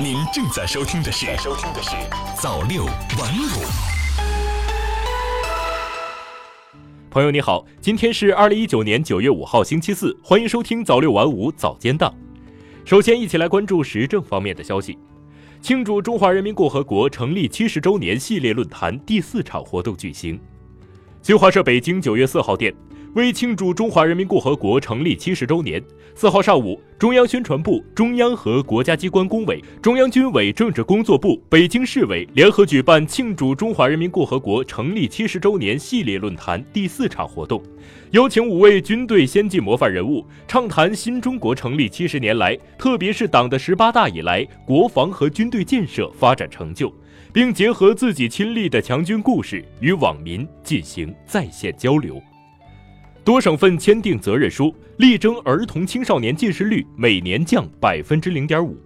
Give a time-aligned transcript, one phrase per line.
[0.00, 1.90] 您正在收听的是《收听的是
[2.40, 3.62] 早六晚五》。
[7.10, 12.12] 朋友你好，今天是二零一九年九月五号星期四，欢迎收听早六晚五早间档。
[12.84, 14.98] 首先，一起来关注时政方面的消息。
[15.60, 20.40] 庆祝中华人民共和国成立七十周年系列论坛第四场活动举行。
[21.20, 22.74] 新华社北京九月四号电。
[23.14, 25.82] 为庆祝中华人民共和国成立七十周年，
[26.14, 37.62] 四号上午，中央宣传部、中央和国家机关工委、中央军委政治工作部、北京市委联合举办庆祝中华人民共和国成立七十周年系列论坛第四场活动，
[38.12, 46.90] 邀请五位军队先进模范人物畅谈新中国成立七十年来，特别是党的十八大以来国防和军队建设发展成就，
[47.30, 52.18] 并结合自己亲历的强军故事与网民进行在线交流。
[53.24, 58.76] 多省份签订责任书，力争儿童青少年近视率每年降百分之零点五。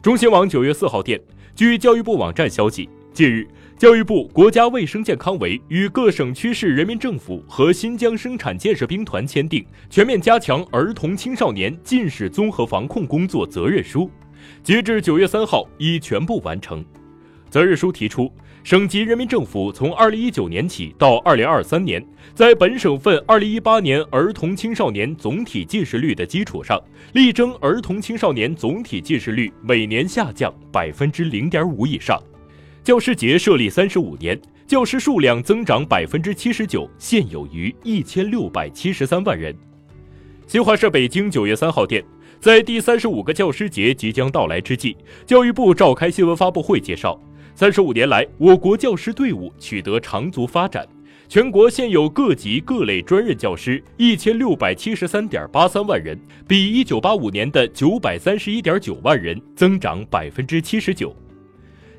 [0.00, 1.20] 中新网九月四号电，
[1.54, 3.46] 据教育部网站消息，近日，
[3.76, 14.10] 教育部、国家卫生健康委与各省区市人民政府和新疆生产建设兵团签订全面加强儿童青少年近视综合防控工作责任书，
[14.62, 16.82] 截至九月三号已全部完成。
[17.50, 18.32] 责任书提出。
[18.64, 26.80] 省级人民政府从二零一九年起到二零二三年，在本省份二零一八年儿童青少年总体近视率的基础上，
[27.12, 32.16] 力争儿童青少年总体近视率每年下降百分之零点五以上。
[32.84, 39.52] 教师节设立三十五年，教师数量增长百分之七十九，现有逾一千六百七十三万人。
[40.46, 42.04] 新华社北京九月三号电，
[42.38, 44.96] 在第三十五个教师节即将到来之际，
[45.26, 47.20] 教育部召开新闻发布会介绍。
[47.54, 50.88] 三十五年来，我国教师队伍取得长足发展，
[51.28, 61.14] 全国现有各级各类专任教师一千六百七十三点八三万人，比一九八五年的九百三十一点九万人增长百分之七十九。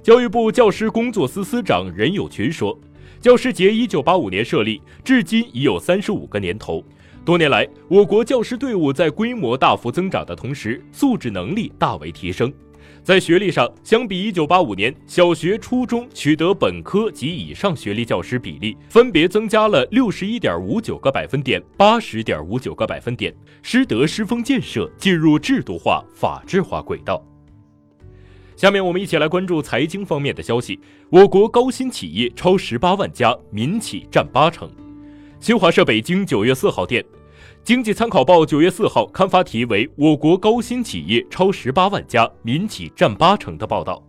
[0.02, 2.78] 教育部教师工作司司长任友群说
[3.22, 6.84] ：“教师节一九八五年设立，至今已有三十五个年头，
[7.24, 12.52] 多年来，我国教师队伍在规模大幅增长的同时，素质能力大为提升。”
[13.04, 27.22] 在学历上，相比1985年，小学、初中取得本科及以上学历教师比例分别增加了61.59个百分点、80.59个百分点，师德师风建设进入制度化、法治化轨道。
[28.56, 30.80] 下面我们一起来关注财经方面的消息。
[31.10, 34.72] 我国高新企业超18万家，民企占八成。
[35.42, 37.04] 新华社北京九月四号电。
[37.64, 44.04] 经济参考报九月四号刊发题为“我国高新企业超十八万家，民企占八成”的报道。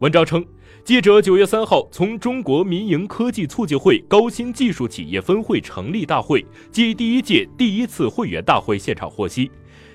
[0.00, 0.44] 文章称，
[0.84, 9.50] 记者九月三号从中国民营科技促进会高新技术企业分会成立大会暨第一届第一次会员大会现场获悉，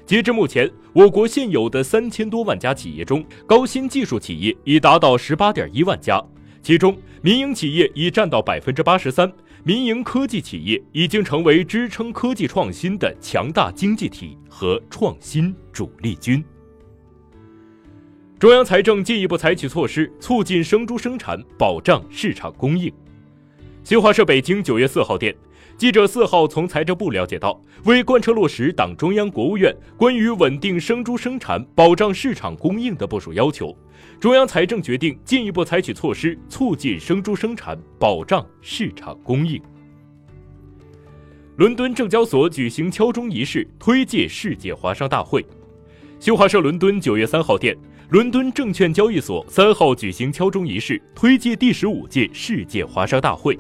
[0.08, 6.20] 截至目前，我国现有的三千多万家企业中，高新技术企业已达到十八点一万家，
[6.64, 9.32] 其中民营企业已占到百分之八十三。
[9.66, 16.44] 民营科技企业已经成为支撑科技创新的强大经济体和创新主力军。
[18.38, 22.92] 中央财政进一步采取措施，促进生猪生产，保障市场供应。
[23.86, 25.34] 新华社北京九月四号电。
[25.78, 33.76] 记者四号从财政部了解到，为贯彻落实党中央、国务院关于稳定生猪生产、保障市场供应的部署要求，
[34.20, 39.62] 中央财政决定进一步采取措施，促进生猪生产，保障市场供应。
[41.58, 45.46] 伦敦证交所举行敲钟仪式，推介世界华商大会。
[46.20, 47.76] 新华社伦敦九月三号电，
[48.10, 53.60] 伦敦证券交易所三号举行敲钟仪式，推介第十五届世界华商大会。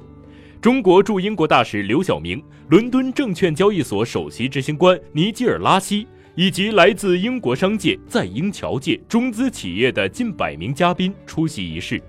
[0.63, 12.01] 中国驻英国大使刘晓明、伦敦证券交易所首席执行官尼基尔拉希以及来自英国商界、在英侨界、中资企业的近百名嘉宾出席仪式。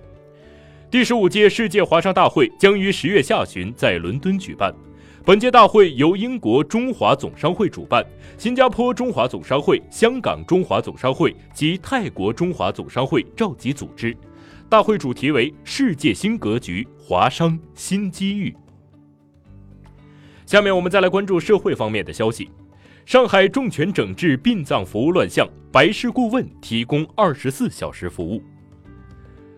[0.89, 4.73] 第十五届世界华商大会将于十月下旬在伦敦举办。
[5.25, 8.07] 本届大会由英国中华总商会主办，
[8.39, 14.17] 新加坡中华总商会、香港中华总商会及泰国中华总商会召集组织。
[14.69, 18.55] 大会主题为“世界新格局，华商新机遇”。
[20.47, 22.51] 下面我们再来关注社会方面的消息。
[23.07, 28.43] 上海重拳整治殡葬服务乱象，白事顾问提供二十四小时服务。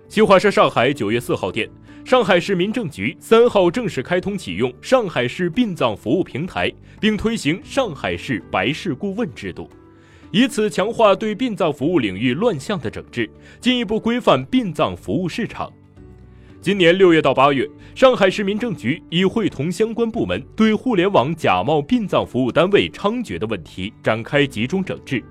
[0.09, 1.69] 新华社上海九月四号电，
[2.05, 9.71] 上海市民政局三号正式开通启用上海市殡葬服务平台，并推行上海市白事顾问制度。
[10.33, 13.31] 以此强化对殡葬服务领域乱象的整治，
[13.61, 15.73] 进一步规范殡葬服务市场。
[16.61, 25.23] 今年六月到八月，上海市民政局已会同相关部门，对互联网假冒殡葬服务单位猖獗的问题展开集中整治。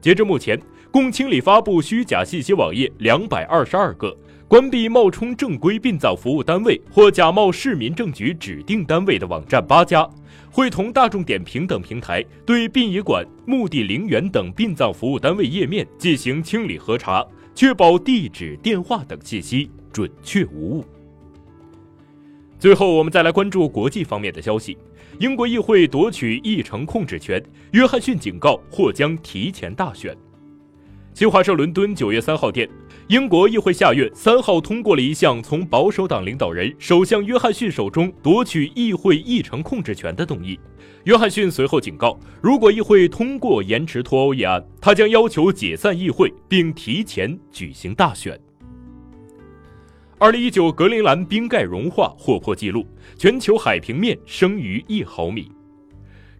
[0.00, 0.60] 截至目前，
[0.92, 4.16] 共清理发布虚假信息网页两百二十二个，
[4.48, 10.08] 关闭冒充正规殡葬服务单位或假冒市民政局指定单位的网站八家，
[10.52, 17.26] 会同大众点评等平台对殡仪馆、墓地陵园等殡葬服务单位页面进行清理核查，
[17.56, 20.84] 确保地址、电话等信息准确无误。
[22.56, 24.78] 最后，我们再来关注国际方面的消息。
[25.18, 30.16] 英国议会夺取议程控制权，约翰逊警告或将提前大选。
[31.16, 32.68] 新华社伦敦九月三号电，
[33.08, 40.60] 英国议会下院三号通过了一项从保守党领导人首相约翰逊手中夺取议会议程控制权的动议。
[41.04, 48.38] 约翰逊随后警告，如果议会通过延迟脱欧议案，他将要求解散议会并提前举行大选。
[50.18, 52.86] 二零一九格陵兰冰盖融化或破纪录，
[53.16, 55.50] 全球海平面升逾一毫米。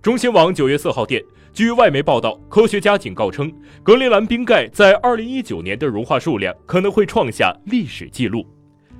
[0.02, 1.24] 中新网九月四号电。
[1.56, 3.50] 据外媒报道，科学家警告称，
[3.82, 8.46] 格陵兰冰盖在2019年的融化数量可能会创下历史记录。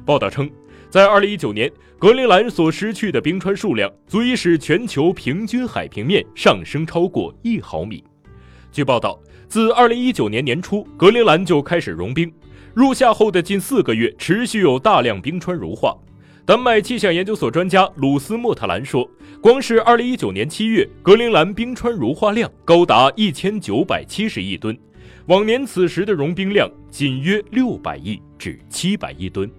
[0.07, 0.51] 报道称，
[0.89, 8.03] 在2019年，格陵兰所失去的冰川数量足以使全球平均海平面上升超过一毫米。
[8.73, 12.33] 据报道，自2019年年初，格陵兰就开始融冰，
[12.73, 15.95] 入夏后的近四个月，持续有大量冰川融化。
[16.47, 19.11] 丹麦气象研究所专家鲁斯莫特兰说
[19.43, 24.79] ：“光是2019年7月，格陵兰冰川融化量高达1970亿吨，
[25.27, 29.51] 往年此时的融冰量仅约600亿至700亿吨。”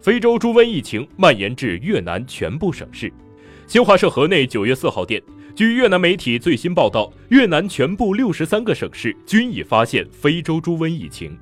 [0.00, 3.12] 非洲猪瘟疫情蔓延至越南全部省市。
[3.66, 5.22] 新华社河内9月4号电，
[5.54, 11.36] 据越南媒体最新报道，越南全部63个省市均已发现非洲猪瘟疫情。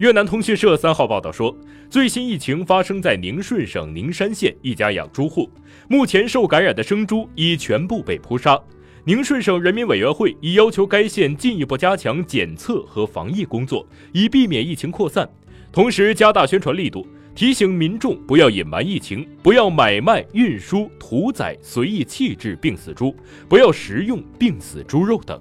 [0.00, 1.54] 越南通讯社三号报道说，
[1.90, 5.46] 最新疫情发生在宁顺省宁山县一家养猪户，
[5.88, 8.58] 目前受感染的生猪已全部被扑杀。
[9.04, 15.28] 宁顺省人民委员会已要求该县进一步加强检测和防疫工作，以避免疫情扩散，
[15.70, 23.14] 同时加大宣传力度，提醒民众不要隐瞒疫情，不要买卖、运输、屠宰、随意弃置病死猪，
[23.50, 25.38] 不要食用病死猪肉等。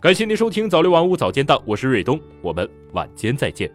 [0.00, 3.70] 感谢您收听早六晚五早间档，我是瑞东，我们晚间再见。